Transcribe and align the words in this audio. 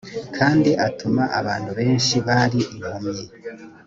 kandi 0.37 0.69
atuma 0.87 1.23
abantu 1.39 1.71
benshi 1.79 2.15
bari 2.27 2.59
impumyi 2.73 3.25